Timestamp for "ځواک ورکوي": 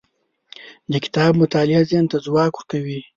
2.25-2.99